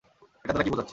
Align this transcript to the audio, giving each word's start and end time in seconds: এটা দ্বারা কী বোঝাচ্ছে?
এটা 0.45 0.51
দ্বারা 0.53 0.63
কী 0.63 0.71
বোঝাচ্ছে? 0.71 0.89